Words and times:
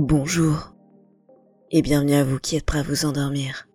Bonjour 0.00 0.76
et 1.72 1.82
bienvenue 1.82 2.14
à 2.14 2.22
vous 2.22 2.38
qui 2.38 2.54
êtes 2.54 2.64
prêts 2.64 2.78
à 2.78 2.84
vous 2.84 3.04
endormir. 3.04 3.66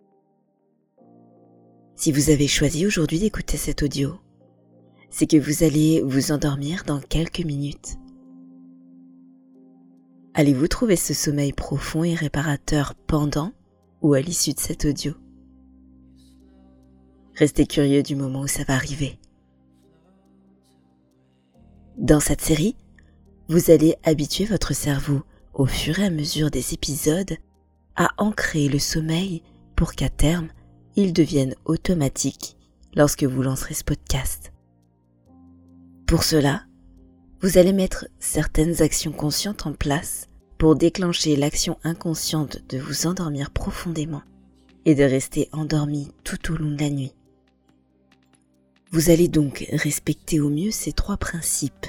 Si 1.96 2.12
vous 2.12 2.30
avez 2.30 2.48
choisi 2.48 2.86
aujourd'hui 2.86 3.18
d'écouter 3.18 3.58
cet 3.58 3.82
audio, 3.82 4.14
c'est 5.10 5.26
que 5.26 5.36
vous 5.36 5.64
allez 5.64 6.00
vous 6.00 6.32
endormir 6.32 6.84
dans 6.86 6.98
quelques 6.98 7.44
minutes. 7.44 7.98
Allez-vous 10.32 10.66
trouver 10.66 10.96
ce 10.96 11.12
sommeil 11.12 11.52
profond 11.52 12.04
et 12.04 12.14
réparateur 12.14 12.94
pendant 13.06 13.52
ou 14.00 14.14
à 14.14 14.22
l'issue 14.22 14.54
de 14.54 14.60
cet 14.60 14.86
audio? 14.86 15.12
Restez 17.34 17.66
curieux 17.66 18.02
du 18.02 18.16
moment 18.16 18.40
où 18.40 18.48
ça 18.48 18.64
va 18.64 18.72
arriver. 18.72 19.18
Dans 21.98 22.20
cette 22.20 22.40
série, 22.40 22.76
vous 23.48 23.70
allez 23.70 23.96
habituer 24.04 24.46
votre 24.46 24.72
cerveau 24.72 25.20
au 25.54 25.66
fur 25.66 25.98
et 26.00 26.04
à 26.04 26.10
mesure 26.10 26.50
des 26.50 26.74
épisodes 26.74 27.36
à 27.96 28.10
ancrer 28.18 28.68
le 28.68 28.78
sommeil 28.78 29.42
pour 29.76 29.94
qu'à 29.94 30.08
terme, 30.08 30.48
il 30.96 31.12
devienne 31.12 31.54
automatique 31.64 32.56
lorsque 32.94 33.24
vous 33.24 33.42
lancerez 33.42 33.74
ce 33.74 33.84
podcast. 33.84 34.52
Pour 36.06 36.22
cela, 36.24 36.64
vous 37.40 37.58
allez 37.58 37.72
mettre 37.72 38.06
certaines 38.18 38.82
actions 38.82 39.12
conscientes 39.12 39.66
en 39.66 39.72
place 39.72 40.28
pour 40.58 40.76
déclencher 40.76 41.36
l'action 41.36 41.78
inconsciente 41.84 42.58
de 42.68 42.78
vous 42.78 43.06
endormir 43.06 43.50
profondément 43.50 44.22
et 44.84 44.94
de 44.94 45.04
rester 45.04 45.48
endormi 45.52 46.10
tout 46.24 46.52
au 46.52 46.56
long 46.56 46.70
de 46.70 46.80
la 46.80 46.90
nuit. 46.90 47.12
Vous 48.90 49.10
allez 49.10 49.28
donc 49.28 49.66
respecter 49.72 50.40
au 50.40 50.50
mieux 50.50 50.70
ces 50.70 50.92
trois 50.92 51.16
principes. 51.16 51.86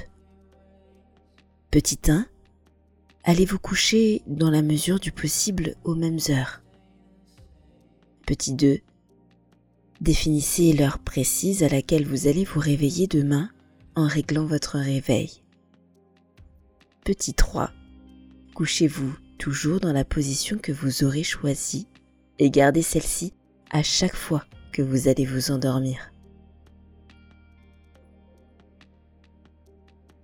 Petit 1.70 2.00
1, 2.08 2.26
allez 3.26 3.44
vous 3.44 3.58
coucher 3.58 4.22
dans 4.28 4.50
la 4.50 4.62
mesure 4.62 5.00
du 5.00 5.10
possible 5.10 5.74
aux 5.82 5.96
mêmes 5.96 6.20
heures? 6.30 6.62
Petit 8.24 8.54
2. 8.54 8.78
Définissez 10.00 10.72
l'heure 10.72 11.00
précise 11.00 11.64
à 11.64 11.68
laquelle 11.68 12.06
vous 12.06 12.28
allez 12.28 12.44
vous 12.44 12.60
réveiller 12.60 13.08
demain 13.08 13.50
en 13.96 14.06
réglant 14.06 14.46
votre 14.46 14.78
réveil. 14.78 15.42
Petit 17.04 17.34
3. 17.34 17.72
Couchez-vous 18.54 19.12
toujours 19.38 19.80
dans 19.80 19.92
la 19.92 20.04
position 20.04 20.56
que 20.56 20.72
vous 20.72 21.02
aurez 21.02 21.24
choisie 21.24 21.88
et 22.38 22.48
gardez 22.48 22.82
celle-ci 22.82 23.32
à 23.70 23.82
chaque 23.82 24.14
fois 24.14 24.44
que 24.72 24.82
vous 24.82 25.08
allez 25.08 25.24
vous 25.24 25.50
endormir. 25.50 26.12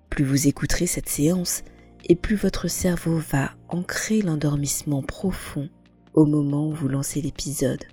Plus 0.08 0.24
vous 0.24 0.46
écouterez 0.46 0.86
cette 0.86 1.08
séance, 1.08 1.64
et 2.04 2.16
plus 2.16 2.36
votre 2.36 2.68
cerveau 2.68 3.18
va 3.18 3.52
ancrer 3.68 4.22
l'endormissement 4.22 5.02
profond 5.02 5.68
au 6.14 6.26
moment 6.26 6.68
où 6.68 6.72
vous 6.72 6.88
lancez 6.88 7.20
l'épisode. 7.20 7.84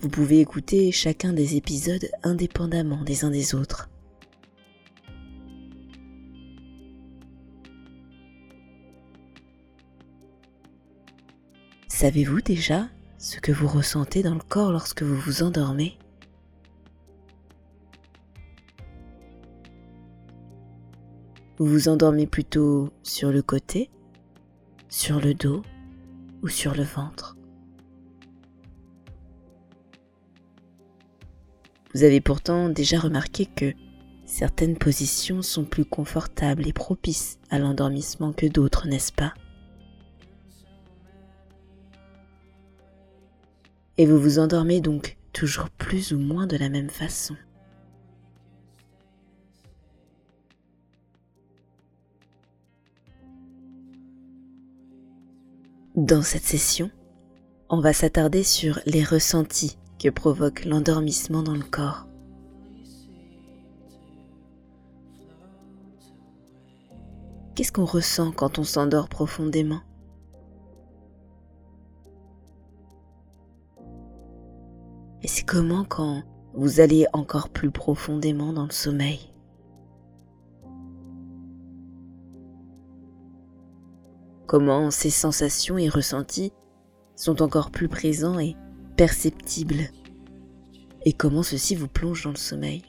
Vous 0.00 0.08
pouvez 0.08 0.40
écouter 0.40 0.92
chacun 0.92 1.32
des 1.32 1.56
épisodes 1.56 2.08
indépendamment 2.22 3.02
des 3.04 3.24
uns 3.24 3.30
des 3.30 3.54
autres. 3.54 3.88
Savez-vous 11.88 12.42
déjà 12.42 12.88
ce 13.18 13.38
que 13.38 13.52
vous 13.52 13.68
ressentez 13.68 14.22
dans 14.22 14.34
le 14.34 14.40
corps 14.40 14.72
lorsque 14.72 15.02
vous 15.02 15.16
vous 15.16 15.42
endormez? 15.42 15.96
Vous 21.56 21.66
vous 21.66 21.88
endormez 21.88 22.26
plutôt 22.26 22.90
sur 23.04 23.30
le 23.30 23.40
côté, 23.40 23.88
sur 24.88 25.20
le 25.20 25.34
dos 25.34 25.62
ou 26.42 26.48
sur 26.48 26.74
le 26.74 26.82
ventre. 26.82 27.36
Vous 31.94 32.02
avez 32.02 32.20
pourtant 32.20 32.68
déjà 32.70 32.98
remarqué 32.98 33.46
que 33.46 33.72
certaines 34.24 34.76
positions 34.76 35.42
sont 35.42 35.64
plus 35.64 35.84
confortables 35.84 36.66
et 36.66 36.72
propices 36.72 37.38
à 37.50 37.60
l'endormissement 37.60 38.32
que 38.32 38.46
d'autres, 38.46 38.88
n'est-ce 38.88 39.12
pas? 39.12 39.32
Et 43.96 44.06
vous 44.06 44.18
vous 44.18 44.40
endormez 44.40 44.80
donc 44.80 45.18
toujours 45.32 45.70
plus 45.70 46.12
ou 46.12 46.18
moins 46.18 46.48
de 46.48 46.56
la 46.56 46.68
même 46.68 46.90
façon. 46.90 47.36
Dans 55.96 56.22
cette 56.22 56.42
session, 56.42 56.90
on 57.68 57.80
va 57.80 57.92
s'attarder 57.92 58.42
sur 58.42 58.80
les 58.84 59.04
ressentis 59.04 59.78
que 60.02 60.08
provoque 60.08 60.64
l'endormissement 60.64 61.44
dans 61.44 61.54
le 61.54 61.62
corps. 61.62 62.08
Qu'est-ce 67.54 67.70
qu'on 67.70 67.84
ressent 67.84 68.32
quand 68.32 68.58
on 68.58 68.64
s'endort 68.64 69.08
profondément? 69.08 69.82
Et 75.22 75.28
c'est 75.28 75.44
comment 75.44 75.84
quand 75.84 76.24
vous 76.54 76.80
allez 76.80 77.06
encore 77.12 77.50
plus 77.50 77.70
profondément 77.70 78.52
dans 78.52 78.64
le 78.64 78.72
sommeil? 78.72 79.33
Comment 84.46 84.90
ces 84.90 85.10
sensations 85.10 85.78
et 85.78 85.88
ressentis 85.88 86.52
sont 87.16 87.42
encore 87.42 87.70
plus 87.70 87.88
présents 87.88 88.38
et 88.38 88.56
perceptibles, 88.96 89.90
et 91.04 91.12
comment 91.12 91.42
ceci 91.42 91.74
vous 91.74 91.88
plonge 91.88 92.24
dans 92.24 92.30
le 92.30 92.36
sommeil. 92.36 92.82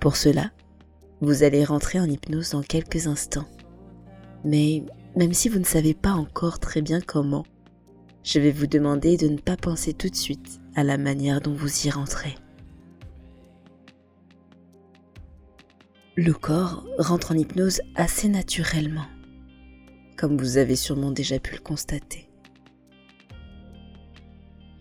Pour 0.00 0.16
cela, 0.16 0.52
vous 1.20 1.42
allez 1.42 1.64
rentrer 1.64 1.98
en 1.98 2.08
hypnose 2.08 2.50
dans 2.50 2.62
quelques 2.62 3.06
instants. 3.08 3.48
Mais 4.44 4.84
même 5.16 5.32
si 5.32 5.48
vous 5.48 5.58
ne 5.58 5.64
savez 5.64 5.94
pas 5.94 6.12
encore 6.12 6.60
très 6.60 6.82
bien 6.82 7.00
comment, 7.00 7.44
je 8.22 8.38
vais 8.38 8.52
vous 8.52 8.66
demander 8.66 9.16
de 9.16 9.28
ne 9.28 9.38
pas 9.38 9.56
penser 9.56 9.94
tout 9.94 10.08
de 10.08 10.14
suite 10.14 10.60
à 10.76 10.84
la 10.84 10.98
manière 10.98 11.40
dont 11.40 11.54
vous 11.54 11.86
y 11.86 11.90
rentrez. 11.90 12.36
Le 16.20 16.32
corps 16.32 16.84
rentre 16.98 17.30
en 17.30 17.36
hypnose 17.36 17.80
assez 17.94 18.28
naturellement, 18.28 19.06
comme 20.16 20.36
vous 20.36 20.56
avez 20.56 20.74
sûrement 20.74 21.12
déjà 21.12 21.38
pu 21.38 21.54
le 21.54 21.60
constater. 21.60 22.28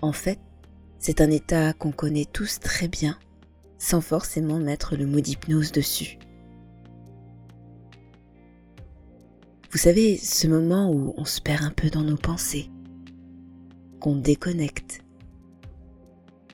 En 0.02 0.14
fait, 0.14 0.40
c'est 0.98 1.22
un 1.22 1.30
état 1.30 1.74
qu'on 1.74 1.92
connaît 1.92 2.26
tous 2.26 2.60
très 2.60 2.88
bien, 2.88 3.20
sans 3.78 4.02
forcément 4.02 4.58
mettre 4.58 4.96
le 4.96 5.06
mot 5.06 5.20
d'hypnose 5.20 5.72
dessus. 5.72 6.18
Vous 9.70 9.78
savez, 9.78 10.18
ce 10.18 10.48
moment 10.48 10.92
où 10.92 11.14
on 11.18 11.26
se 11.26 11.40
perd 11.40 11.62
un 11.62 11.70
peu 11.70 11.92
dans 11.92 12.04
nos 12.04 12.18
pensées, 12.18 12.72
qu'on 14.00 14.16
déconnecte, 14.16 15.02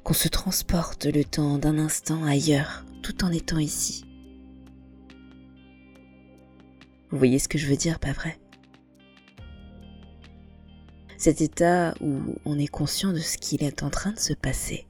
qu'on 0.04 0.14
se 0.14 0.28
transporte 0.28 1.06
le 1.06 1.24
temps 1.24 1.58
d'un 1.58 1.78
instant 1.78 2.26
ailleurs 2.26 2.84
tout 3.02 3.24
en 3.24 3.32
étant 3.32 3.60
ici. 3.60 4.04
Vous 7.14 7.20
voyez 7.20 7.38
ce 7.38 7.48
que 7.48 7.60
je 7.60 7.68
veux 7.68 7.78
dire, 7.78 8.00
pas 8.00 8.12
vrai? 8.12 8.40
Cet 11.16 11.42
état 11.42 11.94
où 12.02 12.10
on 12.44 12.58
est 12.58 12.66
conscient 12.66 13.14
de 13.14 13.20
ce 13.20 13.38
qu'il 13.38 13.64
est 13.64 13.84
en 13.84 13.92
train 13.92 14.14
de 14.14 14.20
se 14.20 14.34
passer, 14.34 14.88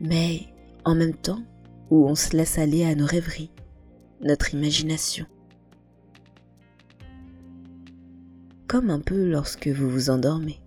mais 0.00 0.46
en 0.86 0.94
même 0.94 1.14
temps 1.14 1.42
où 1.90 2.08
on 2.08 2.14
se 2.14 2.34
laisse 2.34 2.56
aller 2.56 2.86
à 2.86 2.94
nos 2.94 3.04
rêveries, 3.04 3.50
notre 4.22 4.54
imagination. 4.54 5.26
Comme 8.66 8.88
un 8.88 9.00
peu 9.00 9.28
lorsque 9.28 9.68
vous 9.68 9.90
vous 9.90 10.08
endormez. 10.08 10.58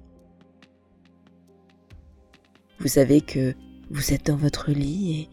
Vous 2.77 2.89
savez 2.89 3.21
que 3.21 3.55
vous 3.89 4.13
êtes 4.13 4.27
dans 4.27 4.37
votre 4.37 4.69
lit 4.69 5.19
et 5.19 5.29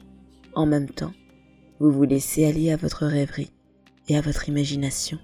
en 0.54 0.64
même 0.64 0.88
temps, 0.88 1.12
vous 1.78 1.92
vous 1.92 2.04
laissez 2.04 2.46
aller 2.46 2.72
à 2.72 2.78
votre 2.78 3.04
rêverie 3.04 3.50
et 4.08 4.16
à 4.16 4.20
votre 4.20 4.48
imagination. 4.48 5.18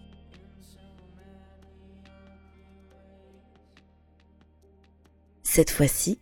Cette 5.42 5.70
fois-ci, 5.70 6.18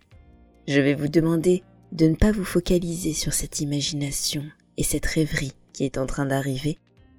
je 0.67 0.81
vais 0.81 0.95
vous 0.95 1.09
demander 1.09 1.63
de 1.93 2.07
ne 2.07 2.15
pas 2.15 2.33
vous 2.33 2.45
focaliser 2.45 3.13
sur 3.13 3.33
cette 3.33 3.61
imagination 3.61 4.45
et 4.77 4.83
cette 4.83 5.07
rêverie 5.07 5.53
qui 5.73 5.85
est 5.85 5.99
en 5.99 6.07
train 6.07 6.27
d'arriver, 6.27 6.79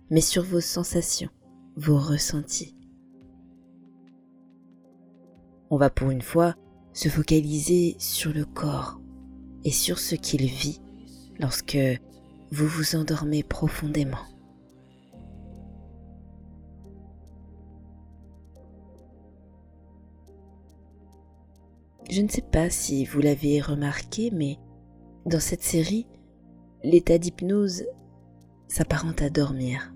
mais 0.09 0.21
sur 0.21 0.43
vos 0.43 0.61
sensations, 0.61 1.29
vos 1.75 1.97
ressentis. 1.97 2.75
On 5.69 5.77
va 5.77 5.89
pour 5.89 6.09
une 6.09 6.21
fois 6.21 6.55
se 6.93 7.09
focaliser 7.09 7.95
sur 7.99 8.33
le 8.33 8.45
corps 8.45 8.99
et 9.63 9.71
sur 9.71 9.99
ce 9.99 10.15
qu'il 10.15 10.45
vit 10.45 10.81
lorsque 11.39 11.77
vous 12.51 12.67
vous 12.67 12.95
endormez 12.95 13.43
profondément. 13.43 14.25
Je 22.09 22.21
ne 22.23 22.27
sais 22.27 22.41
pas 22.41 22.71
si 22.71 23.05
vous 23.05 23.21
l'avez 23.21 23.61
remarqué, 23.61 24.31
mais 24.31 24.57
dans 25.27 25.39
cette 25.39 25.61
série, 25.61 26.07
l'état 26.83 27.19
d'hypnose 27.19 27.83
s'apparente 28.67 29.21
à 29.21 29.29
dormir. 29.29 29.93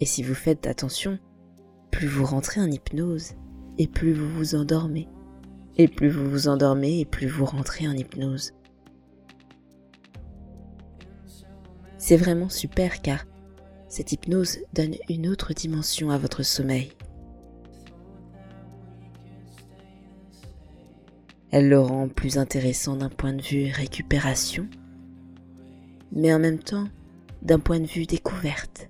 Et 0.00 0.06
si 0.06 0.22
vous 0.22 0.34
faites 0.34 0.66
attention, 0.66 1.18
plus 1.90 2.06
vous 2.06 2.24
rentrez 2.24 2.62
en 2.62 2.70
hypnose, 2.70 3.32
et 3.76 3.86
plus 3.86 4.14
vous 4.14 4.28
vous 4.30 4.54
endormez. 4.54 5.06
Et 5.76 5.86
plus 5.86 6.08
vous 6.08 6.30
vous 6.30 6.48
endormez, 6.48 7.00
et 7.00 7.04
plus 7.04 7.26
vous 7.26 7.44
rentrez 7.44 7.86
en 7.86 7.92
hypnose. 7.92 8.52
C'est 11.98 12.16
vraiment 12.16 12.48
super 12.48 13.02
car 13.02 13.26
cette 13.88 14.12
hypnose 14.12 14.58
donne 14.72 14.94
une 15.10 15.28
autre 15.28 15.52
dimension 15.52 16.10
à 16.10 16.16
votre 16.16 16.42
sommeil. 16.42 16.90
Elle 21.50 21.68
le 21.68 21.80
rend 21.80 22.08
plus 22.08 22.36
intéressant 22.36 22.96
d'un 22.96 23.08
point 23.08 23.32
de 23.32 23.40
vue 23.40 23.70
récupération, 23.72 24.68
mais 26.12 26.32
en 26.34 26.38
même 26.38 26.58
temps 26.58 26.88
d'un 27.42 27.58
point 27.58 27.80
de 27.80 27.86
vue 27.86 28.04
découverte. 28.04 28.88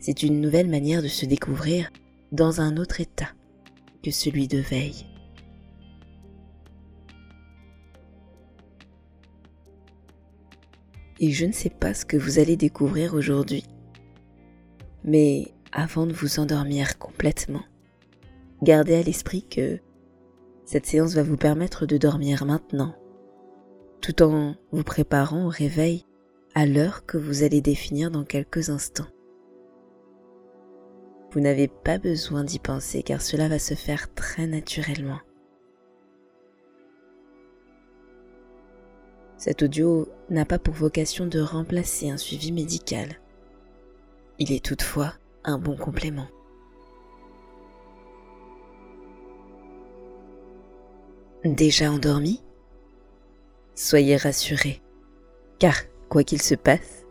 C'est 0.00 0.24
une 0.24 0.40
nouvelle 0.40 0.68
manière 0.68 1.02
de 1.02 1.08
se 1.08 1.26
découvrir 1.26 1.90
dans 2.32 2.60
un 2.60 2.76
autre 2.76 3.00
état 3.00 3.28
que 4.02 4.10
celui 4.10 4.48
de 4.48 4.58
veille. 4.58 5.06
Et 11.20 11.30
je 11.30 11.46
ne 11.46 11.52
sais 11.52 11.70
pas 11.70 11.94
ce 11.94 12.04
que 12.04 12.16
vous 12.16 12.40
allez 12.40 12.56
découvrir 12.56 13.14
aujourd'hui, 13.14 13.62
mais 15.04 15.52
avant 15.70 16.06
de 16.06 16.12
vous 16.12 16.40
endormir 16.40 16.98
complètement, 16.98 17.62
gardez 18.62 18.94
à 18.94 19.02
l'esprit 19.02 19.46
que 19.48 19.78
cette 20.64 20.86
séance 20.86 21.14
va 21.14 21.22
vous 21.22 21.36
permettre 21.36 21.86
de 21.86 21.96
dormir 21.96 22.44
maintenant, 22.44 22.94
tout 24.00 24.22
en 24.22 24.54
vous 24.70 24.84
préparant 24.84 25.46
au 25.46 25.48
réveil 25.48 26.06
à 26.54 26.66
l'heure 26.66 27.04
que 27.06 27.18
vous 27.18 27.42
allez 27.42 27.60
définir 27.60 28.10
dans 28.10 28.24
quelques 28.24 28.70
instants. 28.70 29.08
Vous 31.32 31.40
n'avez 31.40 31.66
pas 31.66 31.98
besoin 31.98 32.44
d'y 32.44 32.58
penser 32.58 33.02
car 33.02 33.22
cela 33.22 33.48
va 33.48 33.58
se 33.58 33.74
faire 33.74 34.12
très 34.14 34.46
naturellement. 34.46 35.20
Cet 39.38 39.62
audio 39.62 40.08
n'a 40.30 40.44
pas 40.44 40.58
pour 40.58 40.74
vocation 40.74 41.26
de 41.26 41.40
remplacer 41.40 42.10
un 42.10 42.18
suivi 42.18 42.52
médical. 42.52 43.18
Il 44.38 44.52
est 44.52 44.64
toutefois 44.64 45.14
un 45.42 45.58
bon 45.58 45.76
complément. 45.76 46.28
Déjà 51.44 51.90
endormi? 51.90 52.40
Soyez 53.74 54.16
rassurés, 54.16 54.80
car 55.58 55.74
quoi 56.08 56.22
qu'il 56.22 56.40
se 56.40 56.54
passe, 56.54 57.04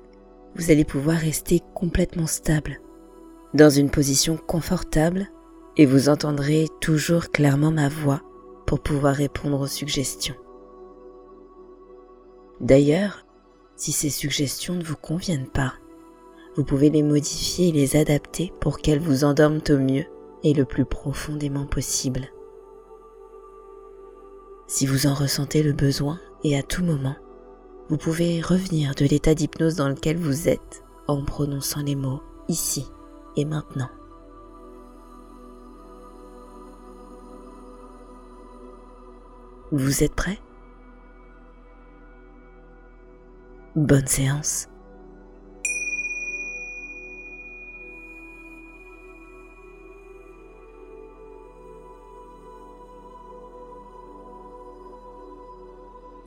vous 0.55 0.71
allez 0.71 0.85
pouvoir 0.85 1.17
rester 1.17 1.59
complètement 1.75 2.27
stable, 2.27 2.79
dans 3.53 3.69
une 3.69 3.89
position 3.89 4.37
confortable, 4.37 5.27
et 5.75 5.85
vous 5.85 6.07
entendrez 6.07 6.67
toujours 6.79 7.29
clairement 7.31 7.71
ma 7.71 7.89
voix 7.89 8.21
pour 8.67 8.79
pouvoir 8.79 9.15
répondre 9.15 9.59
aux 9.59 9.67
suggestions. 9.67 10.35
D'ailleurs, 12.61 13.25
si 13.75 13.91
ces 13.91 14.09
suggestions 14.09 14.75
ne 14.75 14.83
vous 14.83 14.95
conviennent 14.95 15.49
pas, 15.49 15.73
vous 16.55 16.63
pouvez 16.63 16.89
les 16.89 17.03
modifier 17.03 17.67
et 17.67 17.73
les 17.73 17.97
adapter 17.97 18.53
pour 18.61 18.77
qu'elles 18.79 19.01
vous 19.01 19.25
endorment 19.25 19.63
au 19.69 19.77
mieux 19.77 20.05
et 20.43 20.53
le 20.53 20.63
plus 20.63 20.85
profondément 20.85 21.65
possible. 21.65 22.29
Si 24.71 24.85
vous 24.85 25.05
en 25.05 25.13
ressentez 25.13 25.63
le 25.63 25.73
besoin 25.73 26.17
et 26.45 26.57
à 26.57 26.63
tout 26.63 26.81
moment, 26.81 27.17
vous 27.89 27.97
pouvez 27.97 28.39
revenir 28.39 28.95
de 28.95 29.03
l'état 29.03 29.35
d'hypnose 29.35 29.75
dans 29.75 29.89
lequel 29.89 30.15
vous 30.15 30.47
êtes 30.47 30.85
en 31.09 31.25
prononçant 31.25 31.81
les 31.81 31.97
mots 31.97 32.21
ici 32.47 32.89
et 33.35 33.43
maintenant. 33.43 33.89
Vous 39.73 40.05
êtes 40.05 40.15
prêt? 40.15 40.39
Bonne 43.75 44.07
séance. 44.07 44.69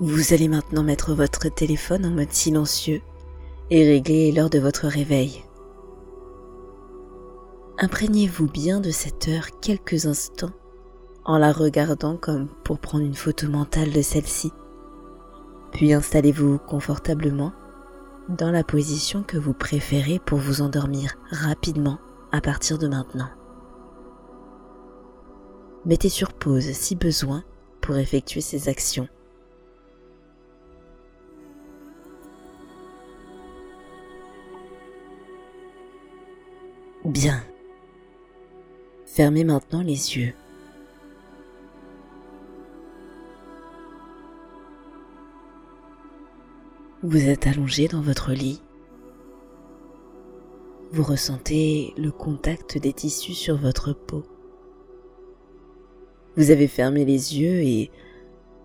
Vous 0.06 0.34
allez 0.34 0.48
maintenant 0.48 0.82
mettre 0.82 1.14
votre 1.14 1.48
téléphone 1.48 2.04
en 2.04 2.10
mode 2.10 2.30
silencieux 2.30 3.00
et 3.70 3.88
régler 3.88 4.32
l'heure 4.32 4.50
de 4.50 4.58
votre 4.58 4.86
réveil. 4.86 5.42
Imprégnez-vous 7.78 8.46
bien 8.46 8.80
de 8.80 8.90
cette 8.90 9.28
heure 9.28 9.58
quelques 9.62 10.04
instants 10.04 10.52
en 11.24 11.38
la 11.38 11.52
regardant 11.52 12.18
comme 12.18 12.48
pour 12.64 12.80
prendre 12.80 13.06
une 13.06 13.14
photo 13.14 13.48
mentale 13.48 13.92
de 13.92 14.02
celle-ci. 14.02 14.52
Puis 15.72 15.94
installez-vous 15.94 16.58
confortablement 16.58 17.54
dans 18.28 18.50
la 18.50 18.62
position 18.62 19.22
que 19.22 19.38
vous 19.38 19.54
préférez 19.54 20.18
pour 20.18 20.38
vous 20.38 20.60
endormir 20.60 21.14
rapidement 21.30 21.98
à 22.30 22.42
partir 22.42 22.76
de 22.76 22.88
maintenant. 22.88 23.30
Mettez 25.86 26.10
sur 26.10 26.34
pause 26.34 26.72
si 26.72 26.94
besoin 26.94 27.42
pour 27.80 27.96
effectuer 27.96 28.42
ces 28.42 28.68
actions 28.68 29.08
Bien. 37.04 37.44
Fermez 39.05 39.44
maintenant 39.44 39.82
les 39.82 40.17
yeux. 40.17 40.32
Vous 47.02 47.29
êtes 47.29 47.46
allongé 47.46 47.88
dans 47.88 48.00
votre 48.00 48.32
lit. 48.32 48.62
Vous 50.93 51.02
ressentez 51.02 51.93
le 51.98 52.10
contact 52.10 52.79
des 52.79 52.94
tissus 52.94 53.34
sur 53.34 53.58
votre 53.58 53.93
peau. 53.93 54.22
Vous 56.38 56.50
avez 56.50 56.69
fermé 56.69 57.05
les 57.05 57.38
yeux 57.38 57.60
et 57.60 57.90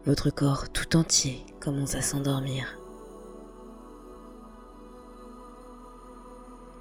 votre 0.05 0.29
corps 0.29 0.69
tout 0.69 0.95
entier 0.95 1.45
commence 1.59 1.95
à 1.95 2.01
s'endormir. 2.01 2.79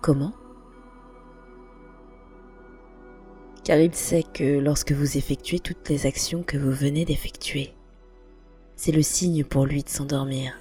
Comment? 0.00 0.32
Car 3.68 3.78
il 3.78 3.94
sait 3.94 4.22
que 4.22 4.60
lorsque 4.60 4.92
vous 4.92 5.18
effectuez 5.18 5.60
toutes 5.60 5.90
les 5.90 6.06
actions 6.06 6.42
que 6.42 6.56
vous 6.56 6.72
venez 6.72 7.04
d'effectuer, 7.04 7.74
c'est 8.76 8.92
le 8.92 9.02
signe 9.02 9.44
pour 9.44 9.66
lui 9.66 9.82
de 9.82 9.90
s'endormir, 9.90 10.54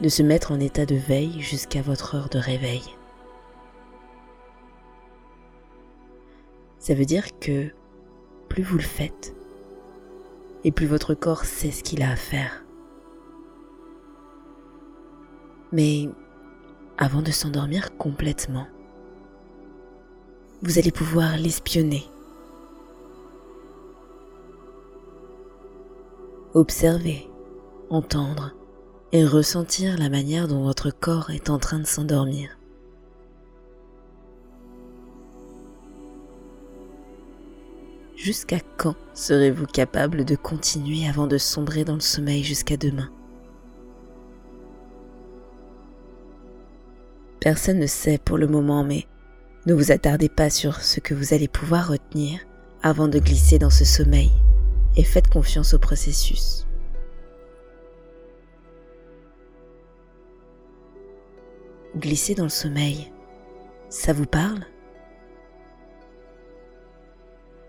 de 0.00 0.08
se 0.08 0.22
mettre 0.22 0.52
en 0.52 0.60
état 0.60 0.86
de 0.86 0.94
veille 0.94 1.42
jusqu'à 1.42 1.82
votre 1.82 2.14
heure 2.14 2.30
de 2.30 2.38
réveil. 2.38 2.80
Ça 6.78 6.94
veut 6.94 7.04
dire 7.04 7.38
que 7.38 7.68
plus 8.48 8.62
vous 8.62 8.78
le 8.78 8.82
faites, 8.82 9.34
et 10.64 10.72
plus 10.72 10.86
votre 10.86 11.12
corps 11.12 11.44
sait 11.44 11.70
ce 11.70 11.82
qu'il 11.82 12.02
a 12.02 12.12
à 12.12 12.16
faire. 12.16 12.64
Mais 15.70 16.08
avant 16.96 17.20
de 17.20 17.30
s'endormir 17.30 17.94
complètement, 17.98 18.68
vous 20.62 20.78
allez 20.78 20.92
pouvoir 20.92 21.36
l'espionner. 21.36 22.04
Observer, 26.54 27.28
entendre 27.90 28.54
et 29.10 29.24
ressentir 29.24 29.98
la 29.98 30.08
manière 30.08 30.46
dont 30.46 30.62
votre 30.62 30.90
corps 30.90 31.30
est 31.30 31.50
en 31.50 31.58
train 31.58 31.80
de 31.80 31.86
s'endormir. 31.86 32.56
Jusqu'à 38.14 38.60
quand 38.76 38.94
serez-vous 39.14 39.66
capable 39.66 40.24
de 40.24 40.36
continuer 40.36 41.08
avant 41.08 41.26
de 41.26 41.38
sombrer 41.38 41.84
dans 41.84 41.94
le 41.94 42.00
sommeil 42.00 42.44
jusqu'à 42.44 42.76
demain? 42.76 43.10
Personne 47.40 47.80
ne 47.80 47.86
sait 47.88 48.18
pour 48.18 48.38
le 48.38 48.46
moment, 48.46 48.84
mais 48.84 49.08
ne 49.66 49.74
vous 49.74 49.92
attardez 49.92 50.28
pas 50.28 50.50
sur 50.50 50.80
ce 50.80 51.00
que 51.00 51.14
vous 51.14 51.34
allez 51.34 51.48
pouvoir 51.48 51.88
retenir 51.88 52.40
avant 52.82 53.06
de 53.08 53.18
glisser 53.18 53.58
dans 53.58 53.70
ce 53.70 53.84
sommeil 53.84 54.32
et 54.96 55.04
faites 55.04 55.28
confiance 55.28 55.74
au 55.74 55.78
processus. 55.78 56.66
Glisser 61.96 62.34
dans 62.34 62.44
le 62.44 62.48
sommeil, 62.48 63.12
ça 63.88 64.12
vous 64.12 64.26
parle? 64.26 64.64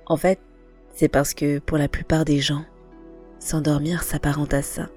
En 0.05 0.17
fait, 0.17 0.39
c'est 0.95 1.09
parce 1.09 1.33
que 1.33 1.59
pour 1.59 1.77
la 1.77 1.87
plupart 1.87 2.25
des 2.25 2.39
gens, 2.39 2.65
s'endormir 3.39 4.03
s'apparente 4.03 4.53
à 4.53 4.61
ça. 4.61 4.89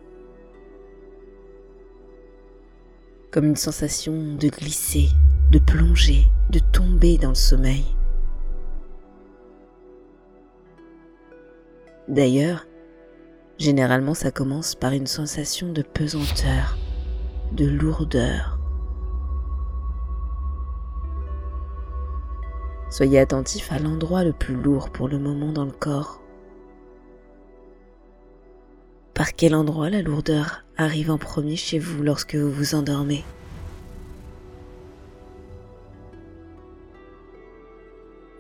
Comme 3.31 3.47
une 3.47 3.57
sensation 3.57 4.37
de 4.37 4.49
glisser, 4.49 5.09
de 5.51 5.59
plonger, 5.59 6.25
de 6.51 6.59
tomber 6.59 7.19
dans 7.19 7.29
le 7.31 7.35
sommeil. 7.35 7.85
D'ailleurs, 12.09 12.67
généralement 13.59 14.15
ça 14.15 14.31
commence 14.31 14.75
par 14.75 14.93
une 14.93 15.07
sensation 15.07 15.73
de 15.73 15.83
pesanteur, 15.83 16.77
de 17.53 17.67
lourdeur. 17.67 18.59
Soyez 22.91 23.19
attentif 23.19 23.73
à 23.73 23.79
l'endroit 23.79 24.25
le 24.25 24.33
plus 24.33 24.55
lourd 24.55 24.91
pour 24.91 25.09
le 25.09 25.19
moment 25.19 25.53
dans 25.53 25.65
le 25.65 25.73
corps. 25.73 26.21
Par 29.15 29.35
quel 29.35 29.55
endroit 29.55 29.91
la 29.91 30.03
lourdeur 30.03 30.65
arrive 30.77 31.11
en 31.11 31.19
premier 31.19 31.57
chez 31.57 31.79
vous 31.79 32.03
lorsque 32.03 32.37
vous 32.37 32.51
vous 32.51 32.75
endormez? 32.75 33.25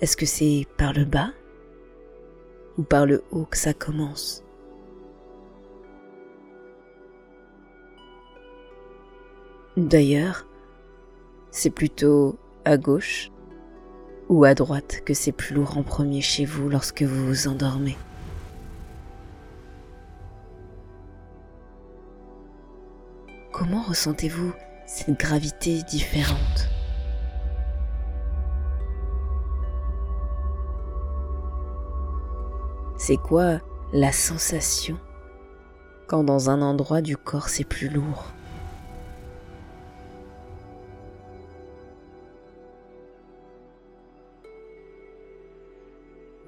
Est-ce 0.01 0.17
que 0.17 0.27
c'est 0.27 0.67
par 0.77 0.93
le 0.93 1.05
bas 1.05 1.31
ou 2.77 2.83
par 2.83 3.07
le 3.07 3.25
haut 3.31 3.47
que 3.47 3.57
ça 3.57 3.73
commence? 3.73 4.43
D'ailleurs, 9.79 10.47
c'est 11.51 11.71
plutôt 11.71 12.39
à 12.67 12.77
gauche 12.77 13.31
ou 14.29 14.45
à 14.45 14.55
droite 14.55 15.03
que 15.05 15.15
c'est 15.15 15.33
plus 15.33 15.55
lourd 15.55 15.79
en 15.79 15.83
premier 15.83 16.21
chez 16.21 16.45
vous 16.45 16.69
lorsque 16.69 17.03
vous 17.03 17.27
vous 17.27 17.49
endormez. 17.49 17.97
Comment 23.51 23.83
ressentez-vous 23.83 24.53
cette 24.87 25.19
gravité 25.19 25.83
différente? 25.85 26.76
C'est 33.07 33.19
quoi 33.19 33.61
la 33.93 34.11
sensation 34.11 34.99
quand 36.09 36.25
dans 36.25 36.51
un 36.51 36.61
endroit 36.61 37.03
du 37.03 37.17
corps 37.17 37.49
c'est 37.49 37.63
plus 37.63 37.89
lourd? 37.89 38.33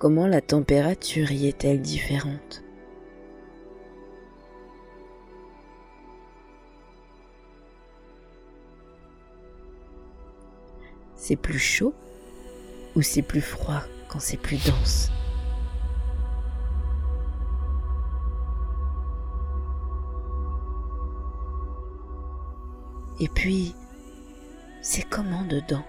Comment 0.01 0.27
la 0.27 0.41
température 0.41 1.31
y 1.31 1.47
est-elle 1.47 1.81
différente? 1.81 2.65
C'est 11.15 11.37
plus 11.37 11.61
chaud 11.61 11.95
ou 12.97 13.03
c'est 13.03 13.23
plus 13.23 13.43
froid 13.43 13.83
quand 14.09 14.19
c'est 14.19 14.37
plus 14.37 14.57
dense? 14.67 15.13
Et 23.21 23.29
puis, 23.29 23.75
c'est 24.81 25.03
comment 25.03 25.45
dedans? 25.45 25.85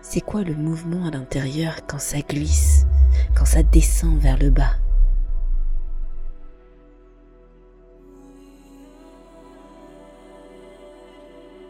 C'est 0.00 0.20
quoi 0.20 0.42
le 0.42 0.54
mouvement 0.54 1.06
à 1.06 1.10
l'intérieur 1.10 1.86
quand 1.86 1.98
ça 1.98 2.20
glisse, 2.20 2.86
quand 3.34 3.44
ça 3.44 3.62
descend 3.62 4.18
vers 4.18 4.38
le 4.38 4.50
bas? 4.50 4.76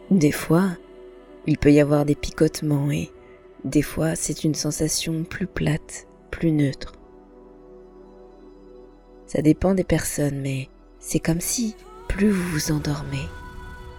Des 0.09 0.31
fois, 0.31 0.69
il 1.47 1.57
peut 1.57 1.73
y 1.73 1.81
avoir 1.81 2.05
des 2.05 2.15
picotements 2.15 2.91
et 2.91 3.11
des 3.65 3.81
fois 3.81 4.15
c'est 4.15 4.45
une 4.45 4.55
sensation 4.55 5.25
plus 5.25 5.47
plate, 5.47 6.07
plus 6.31 6.51
neutre. 6.51 6.93
Ça 9.25 9.41
dépend 9.41 9.73
des 9.73 9.83
personnes, 9.83 10.39
mais 10.39 10.69
c'est 10.99 11.19
comme 11.19 11.41
si 11.41 11.75
plus 12.07 12.29
vous 12.29 12.49
vous 12.49 12.71
endormez 12.71 13.27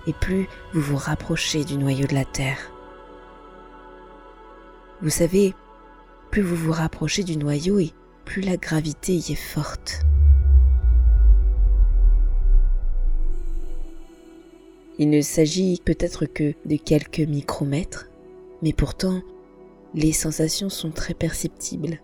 et 0.07 0.13
plus 0.13 0.49
vous 0.73 0.81
vous 0.81 0.97
rapprochez 0.97 1.65
du 1.65 1.77
noyau 1.77 2.07
de 2.07 2.15
la 2.15 2.25
Terre. 2.25 2.59
Vous 5.03 5.11
savez, 5.11 5.55
plus 6.31 6.43
vous 6.43 6.57
vous 6.57 6.73
rapprochez 6.73 7.23
du 7.23 7.37
noyau 7.37 7.79
et 7.79 7.93
plus 8.25 8.43
la 8.43 8.57
gravité 8.57 9.15
y 9.15 9.33
est 9.33 9.35
forte. 9.35 10.01
Il 14.99 15.11
ne 15.11 15.21
s'agit 15.21 15.81
peut-être 15.85 16.27
que 16.27 16.55
de 16.65 16.77
quelques 16.77 17.21
micromètres, 17.21 18.09
mais 18.63 18.73
pourtant, 18.73 19.23
les 19.95 20.13
sensations 20.13 20.69
sont 20.69 20.91
très 20.91 21.15
perceptibles. 21.15 22.01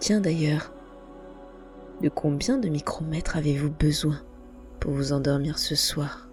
Tiens 0.00 0.20
d'ailleurs, 0.20 0.72
de 2.02 2.08
combien 2.08 2.56
de 2.58 2.68
micromètres 2.68 3.36
avez-vous 3.36 3.70
besoin 3.70 4.20
pour 4.78 4.92
vous 4.92 5.12
endormir 5.12 5.58
ce 5.58 5.74
soir? 5.74 6.28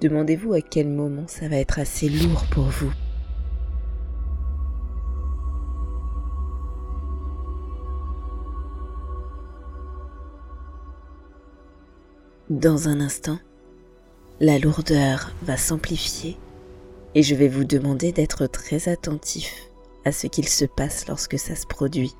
Demandez-vous 0.00 0.52
à 0.52 0.60
quel 0.60 0.88
moment 0.88 1.26
ça 1.26 1.48
va 1.48 1.56
être 1.56 1.80
assez 1.80 2.08
lourd 2.08 2.44
pour 2.50 2.64
vous. 2.64 2.92
Dans 12.50 12.88
un 12.88 13.00
instant, 13.00 13.38
la 14.40 14.58
lourdeur 14.58 15.32
va 15.42 15.56
s'amplifier 15.56 16.36
et 17.14 17.22
je 17.22 17.34
vais 17.34 17.48
vous 17.48 17.64
demander 17.64 18.12
d'être 18.12 18.46
très 18.46 18.88
attentif 18.88 19.70
à 20.04 20.12
ce 20.12 20.26
qu'il 20.26 20.48
se 20.48 20.64
passe 20.64 21.06
lorsque 21.08 21.38
ça 21.38 21.54
se 21.54 21.66
produit. 21.66 22.14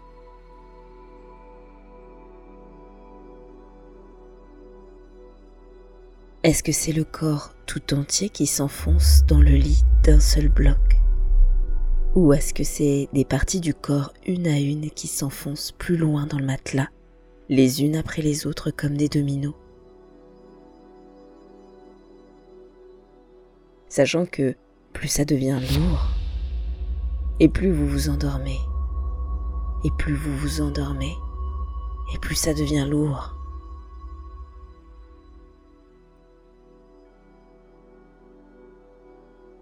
Est-ce 6.45 6.63
que 6.63 6.73
c'est 6.73 6.93
le 6.93 7.05
corps 7.05 7.55
tout 7.67 7.95
entier 7.95 8.29
qui 8.29 8.47
s'enfonce 8.47 9.25
dans 9.27 9.41
le 9.41 9.53
lit 9.53 9.83
d'un 10.03 10.19
seul 10.19 10.49
bloc? 10.49 10.77
Ou 12.15 12.33
est-ce 12.33 12.53
que 12.53 12.65
c'est 12.65 13.09
des 13.13 13.25
parties 13.25 13.61
du 13.61 13.73
corps 13.73 14.13
une 14.27 14.47
à 14.47 14.59
une 14.59 14.91
qui 14.91 15.07
s'enfoncent 15.07 15.73
plus 15.73 15.97
loin 15.97 16.27
dans 16.27 16.39
le 16.39 16.45
matelas, 16.45 16.89
les 17.49 17.83
unes 17.83 17.97
après 17.97 18.23
les 18.23 18.47
autres 18.47 18.71
comme 18.71 18.97
des 18.97 19.09
dominos? 19.09 19.55
Sachant 23.89 24.27
que 24.27 24.57
plus 24.93 25.09
ça 25.09 25.25
devient 25.25 25.59
lourd, 25.75 26.07
et 27.41 27.49
plus 27.49 27.73
vous 27.73 27.87
vous 27.87 28.09
endormez, 28.09 28.59
et 29.85 29.91
plus 29.99 30.15
vous 30.15 30.37
vous 30.37 30.61
endormez, 30.61 31.15
et 32.15 32.19
plus 32.19 32.35
ça 32.35 32.55
devient 32.55 32.87
lourd. 32.89 33.35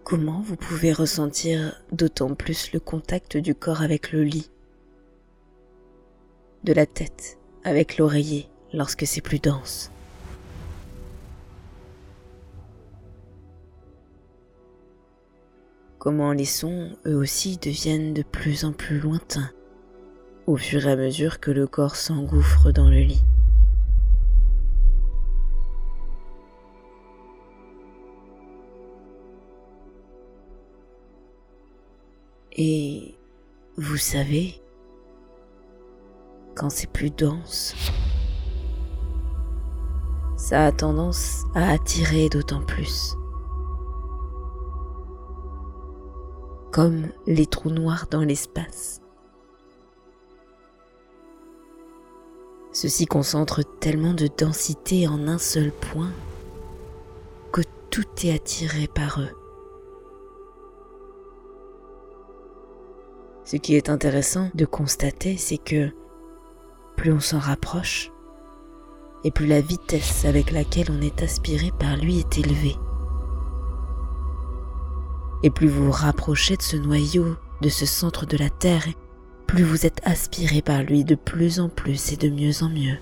Comment 0.05 0.41
vous 0.41 0.57
pouvez 0.57 0.93
ressentir 0.93 1.81
d'autant 1.93 2.35
plus 2.35 2.73
le 2.73 2.81
contact 2.81 3.37
du 3.37 3.55
corps 3.55 3.83
avec 3.83 4.11
le 4.11 4.25
lit, 4.25 4.51
de 6.65 6.73
la 6.73 6.85
tête 6.85 7.39
avec 7.63 7.97
l'oreiller 7.97 8.49
lorsque 8.73 9.07
c'est 9.07 9.21
plus 9.21 9.39
dense? 9.39 9.93
Comment 16.01 16.33
les 16.33 16.47
sons, 16.47 16.97
eux 17.07 17.15
aussi, 17.15 17.59
deviennent 17.59 18.15
de 18.15 18.23
plus 18.23 18.65
en 18.65 18.73
plus 18.73 18.99
lointains 18.99 19.51
au 20.47 20.57
fur 20.57 20.87
et 20.87 20.93
à 20.93 20.97
mesure 20.97 21.39
que 21.39 21.51
le 21.51 21.67
corps 21.67 21.95
s'engouffre 21.95 22.73
dans 22.73 22.89
le 22.89 23.01
lit. 23.01 23.23
Et 32.57 33.15
vous 33.77 33.99
savez, 33.99 34.61
quand 36.57 36.71
c'est 36.71 36.91
plus 36.91 37.11
dense, 37.11 37.75
ça 40.37 40.67
a 40.67 40.73
tendance 40.73 41.45
à 41.55 41.71
attirer 41.71 42.31
d'autant 42.31 42.63
plus. 42.63 43.15
Comme 46.73 47.09
les 47.27 47.47
trous 47.47 47.71
noirs 47.71 48.07
dans 48.11 48.23
l'espace. 48.23 49.01
Ceux-ci 52.73 53.07
concentrent 53.07 53.65
tellement 53.81 54.15
de 54.15 54.29
densité 54.29 55.09
en 55.09 55.27
un 55.27 55.39
seul 55.39 55.73
point 55.73 56.13
que 57.53 57.63
tout 57.91 58.07
est 58.23 58.33
attiré 58.33 58.87
par 58.87 59.21
eux. 59.21 59.37
Ce 63.45 63.57
qui 63.57 63.75
est 63.75 63.91
intéressant 63.91 64.51
de 64.55 64.65
constater, 64.65 65.37
c'est 65.37 65.59
que 65.59 65.91
plus 66.97 67.13
on 67.13 67.19
s'en 67.19 67.41
rapproche, 67.41 68.13
et 69.25 69.33
plus 69.33 69.47
la 69.47 69.61
vitesse 69.61 70.25
avec 70.25 70.53
laquelle 70.53 70.91
on 70.91 71.01
est 71.01 71.23
aspiré 71.23 71.73
par 71.81 71.97
lui 71.97 72.21
est 72.21 72.39
élevée. 72.39 72.77
Et 75.43 75.51
plus 75.51 75.69
vous 75.69 75.87
vous 75.87 75.91
rapprochez 75.91 76.57
de 76.57 76.63
ce 76.63 76.77
noyau, 76.77 77.37
de 77.63 77.69
ce 77.69 77.87
centre 77.87 78.27
de 78.27 78.37
la 78.37 78.51
Terre, 78.51 78.87
plus 79.47 79.65
vous 79.65 79.87
êtes 79.87 80.01
aspiré 80.05 80.63
par 80.63 80.83
lui 80.83 81.05
de 81.05 81.15
plus 81.15 81.61
en 81.61 81.69
plus 81.69 82.13
et 82.13 82.17
de 82.17 82.29
mieux 82.29 82.63
en 82.63 82.69
mieux. 82.69 82.99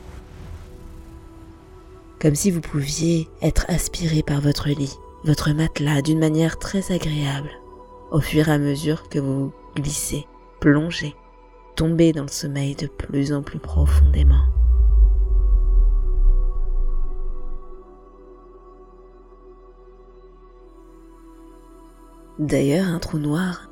Comme 2.20 2.34
si 2.34 2.50
vous 2.50 2.60
pouviez 2.60 3.28
être 3.42 3.66
aspiré 3.68 4.22
par 4.22 4.40
votre 4.40 4.68
lit, 4.68 4.94
votre 5.24 5.50
matelas 5.50 6.02
d'une 6.02 6.18
manière 6.18 6.58
très 6.58 6.92
agréable, 6.92 7.50
au 8.10 8.20
fur 8.20 8.48
et 8.48 8.52
à 8.52 8.58
mesure 8.58 9.08
que 9.08 9.18
vous 9.18 9.52
glissez 9.76 10.26
plonger, 10.60 11.14
tomber 11.76 12.12
dans 12.12 12.22
le 12.22 12.28
sommeil 12.28 12.74
de 12.74 12.86
plus 12.86 13.32
en 13.32 13.42
plus 13.42 13.58
profondément. 13.58 14.42
D'ailleurs, 22.38 22.86
un 22.86 23.00
trou 23.00 23.18
noir, 23.18 23.68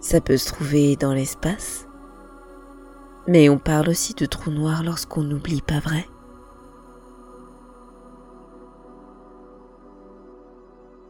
ça 0.00 0.20
peut 0.20 0.36
se 0.36 0.48
trouver 0.48 0.96
dans 0.96 1.14
l'espace, 1.14 1.86
mais 3.26 3.48
on 3.48 3.58
parle 3.58 3.88
aussi 3.88 4.12
de 4.14 4.26
trou 4.26 4.50
noir 4.50 4.82
lorsqu'on 4.82 5.22
n'oublie 5.22 5.62
pas 5.62 5.80
vrai. 5.80 6.06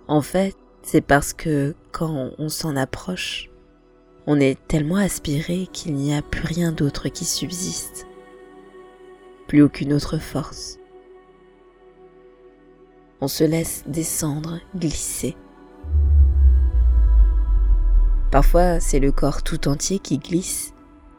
En 0.07 0.23
fait, 0.23 0.57
c'est 0.83 1.01
parce 1.01 1.33
que 1.33 1.75
quand 1.91 2.31
on 2.39 2.49
s'en 2.49 2.77
approche, 2.77 3.51
on 4.27 4.39
est 4.39 4.59
tellement 4.69 4.97
aspiré 4.97 5.69
qu'il 5.73 5.95
n'y 5.95 6.15
a 6.15 6.23
plus 6.23 6.45
rien 6.45 6.71
d'autre 6.71 7.09
qui 7.09 7.25
subsiste, 7.25 8.07
plus 9.49 9.63
aucune 9.63 9.93
autre 9.93 10.19
force. 10.19 10.79
On 13.21 13.29
se 13.29 13.45
laisse 13.45 13.83
descendre, 13.87 14.61
glisser. 14.77 15.37
Parfois, 18.31 18.79
c'est 18.79 19.01
le 19.01 19.11
corps 19.11 19.43
tout 19.43 19.67
entier 19.67 19.99
qui 19.99 20.19
glisse, 20.19 20.73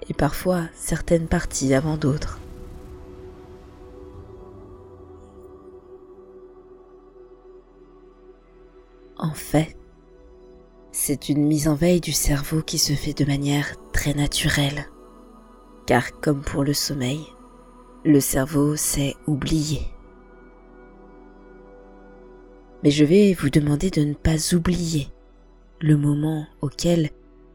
et 0.10 0.14
parfois 0.14 0.64
certaines 0.74 1.28
parties 1.28 1.74
avant 1.74 1.98
d'autres. 1.98 2.40
En 9.18 9.34
fait, 9.34 9.76
c'est 10.94 11.30
une 11.30 11.46
mise 11.46 11.68
en 11.68 11.76
veille 11.76 12.02
du 12.02 12.14
cerveau 12.14 12.62
qui 12.62 12.78
se 12.78 12.94
fait 12.94 13.14
de 13.14 13.26
manière 13.26 13.76
très 13.92 14.14
naturelle. 14.14 14.88
Car 15.86 16.20
comme 16.22 16.42
pour 16.42 16.64
le 16.64 16.74
sommeil, 16.74 17.22
le 18.06 18.20
cerveau 18.20 18.76
sait 18.76 19.16
oublier. 19.28 19.82
Mais 22.84 22.90
je 22.90 23.06
vais 23.06 23.34
vous 23.34 23.50
demander 23.50 23.90
de 23.90 24.02
ne 24.02 24.14
pas 24.14 24.56
oublier 24.56 25.08
le 25.82 25.98
moment 25.98 26.46
auquel 26.62 27.10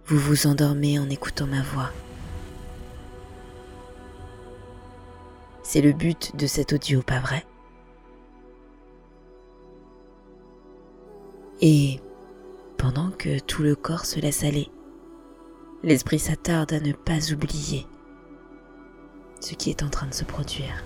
vous 0.07 0.19
vous 0.19 0.47
endormez 0.47 0.99
en 0.99 1.09
écoutant 1.09 1.47
ma 1.47 1.63
voix. 1.63 1.91
C'est 5.63 5.81
le 5.81 5.93
but 5.93 6.35
de 6.37 6.47
cet 6.47 6.73
audio, 6.73 7.03
pas 7.03 7.21
vrai? 7.21 7.45
Et 11.61 12.01
pendant 12.77 13.11
que 13.11 13.39
tout 13.39 13.63
le 13.63 13.75
corps 13.75 14.05
se 14.05 14.21
laisse 14.21 14.45
aller. 14.45 14.69
L'esprit 15.83 16.19
s'attarde 16.19 16.73
à 16.73 16.81
ne 16.81 16.93
pas 16.93 17.33
oublier 17.33 17.87
ce 19.41 19.55
qui 19.55 19.71
est 19.71 19.83
en 19.83 19.89
train 19.89 20.07
de 20.07 20.15
se 20.15 20.25
produire. 20.25 20.85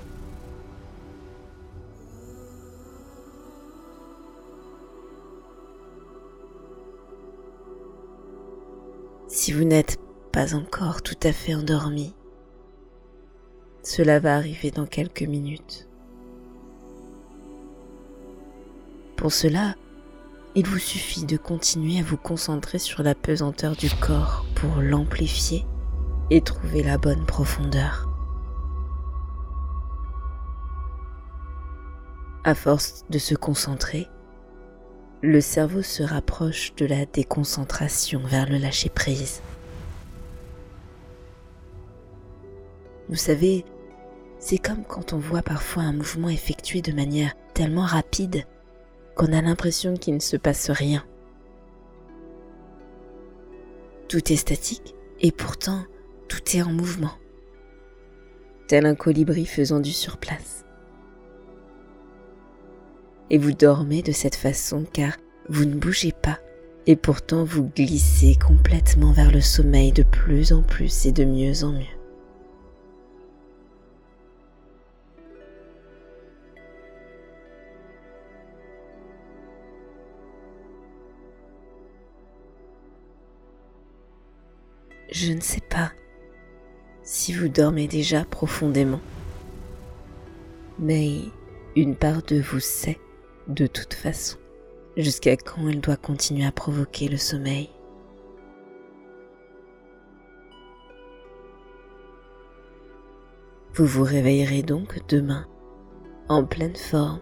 Si 9.51 9.57
vous 9.57 9.65
n'êtes 9.65 9.99
pas 10.31 10.55
encore 10.55 11.03
tout 11.03 11.19
à 11.25 11.33
fait 11.33 11.57
endormi, 11.57 12.15
cela 13.83 14.21
va 14.21 14.37
arriver 14.37 14.71
dans 14.71 14.87
quelques 14.87 15.25
minutes. 15.25 15.89
Pour 19.17 19.33
cela, 19.33 19.75
il 20.55 20.65
vous 20.69 20.79
suffit 20.79 21.25
de 21.25 21.37
continuer 21.37 21.99
à 21.99 22.05
vous 22.05 22.17
concentrer 22.17 22.79
sur 22.79 23.03
la 23.03 23.17
pesanteur 23.17 23.75
du 23.75 23.91
corps 23.91 24.47
pour 24.55 24.77
l'amplifier 24.77 25.67
et 26.31 26.43
trouver 26.43 26.85
la 26.85 26.97
bonne 26.97 27.27
profondeur. 27.27 28.09
À 32.45 32.55
force 32.55 33.05
de 33.11 33.19
se 33.19 33.35
concentrer, 33.35 34.07
le 35.23 35.43
cerveau 35.43 35.83
se 35.83 36.03
rapproche 36.03 36.75
de 36.77 36.87
la 36.87 37.05
déconcentration 37.05 38.21
vers 38.21 38.49
le 38.49 38.57
lâcher-prise. 38.57 39.43
Vous 43.09 43.17
savez, 43.17 43.65
c'est 44.39 44.59
comme 44.59 44.85
quand 44.85 45.13
on 45.13 45.19
voit 45.19 45.43
parfois 45.43 45.83
un 45.83 45.93
mouvement 45.93 46.31
effectué 46.31 46.81
de 46.81 46.93
manière 46.93 47.35
tellement 47.53 47.85
rapide 47.85 48.47
qu'on 49.15 49.33
a 49.33 49.43
l'impression 49.43 49.95
qu'il 49.95 50.15
ne 50.15 50.21
se 50.21 50.39
passe 50.39 50.71
rien. 50.71 51.05
Tout 54.09 54.33
est 54.33 54.37
statique 54.37 54.95
et 55.21 55.33
pourtant 55.33 55.85
tout 56.29 56.57
est 56.57 56.63
en 56.63 56.73
mouvement, 56.73 57.13
tel 58.69 58.87
un 58.87 58.95
colibri 58.95 59.45
faisant 59.45 59.81
du 59.81 59.93
surplace. 59.93 60.60
Et 63.31 63.39
vous 63.39 63.53
dormez 63.53 64.03
de 64.03 64.13
cette 64.13 64.35
façon 64.35 64.85
car 64.93 65.17
vous 65.49 65.65
ne 65.65 65.75
bougez 65.75 66.13
pas 66.13 66.39
et 66.87 66.97
pourtant 66.97 67.45
vous 67.45 67.71
glissez 67.77 68.37
complètement 68.37 69.13
vers 69.13 69.31
le 69.31 69.41
sommeil 69.41 69.93
de 69.93 70.03
plus 70.03 70.53
en 70.53 70.63
plus 70.63 71.07
et 71.07 71.13
de 71.13 71.25
mieux 71.25 71.63
en 71.63 71.73
mieux. 71.73 71.85
Je 85.13 85.33
ne 85.33 85.41
sais 85.41 85.61
pas 85.61 85.93
si 87.03 87.33
vous 87.33 87.49
dormez 87.49 87.89
déjà 87.89 88.25
profondément, 88.25 89.01
mais 90.79 91.19
une 91.77 91.97
part 91.97 92.23
de 92.23 92.41
vous 92.41 92.61
sait 92.61 92.99
de 93.49 93.67
toute 93.67 93.95
façon 93.95 94.39
jusqu'à 94.97 95.37
quand 95.37 95.69
elle 95.69 95.81
doit 95.81 95.97
continuer 95.97 96.45
à 96.45 96.53
provoquer 96.53 97.09
le 97.09 97.17
sommeil. 97.17 97.71
Vous 103.75 103.87
vous 103.87 104.05
réveillerez 104.05 104.63
donc 104.63 104.99
demain 105.09 105.47
en 106.29 106.45
pleine 106.45 106.77
forme 106.77 107.21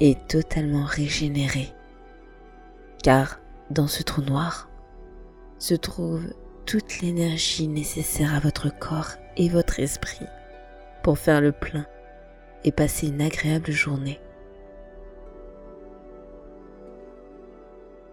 et 0.00 0.16
totalement 0.28 0.84
régénéré, 0.84 1.72
car 3.02 3.40
dans 3.70 3.88
ce 3.88 4.02
trou 4.02 4.22
noir 4.22 4.68
se 5.58 5.74
trouve 5.74 6.22
toute 6.66 7.00
l'énergie 7.00 7.68
nécessaire 7.68 8.34
à 8.34 8.40
votre 8.40 8.76
corps 8.78 9.12
et 9.36 9.48
votre 9.48 9.80
esprit 9.80 10.26
pour 11.02 11.18
faire 11.18 11.40
le 11.40 11.52
plein 11.52 11.86
et 12.64 12.72
passer 12.72 13.08
une 13.08 13.20
agréable 13.20 13.70
journée. 13.70 14.20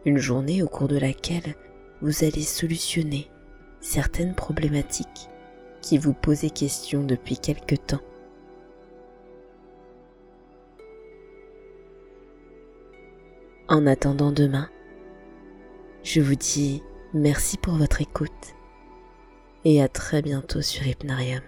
Une 0.05 0.17
journée 0.17 0.63
au 0.63 0.67
cours 0.67 0.87
de 0.87 0.97
laquelle 0.97 1.55
vous 2.01 2.23
allez 2.23 2.41
solutionner 2.41 3.29
certaines 3.81 4.33
problématiques 4.33 5.29
qui 5.81 5.97
vous 5.97 6.13
posaient 6.13 6.49
question 6.49 7.03
depuis 7.03 7.37
quelque 7.37 7.75
temps. 7.75 8.01
En 13.67 13.85
attendant 13.87 14.31
demain, 14.31 14.69
je 16.03 16.19
vous 16.19 16.35
dis 16.35 16.81
Merci 17.13 17.57
pour 17.57 17.75
votre 17.75 18.01
écoute 18.01 18.55
et 19.65 19.81
à 19.81 19.87
très 19.87 20.21
bientôt 20.21 20.61
sur 20.61 20.87
Hypnarium. 20.87 21.41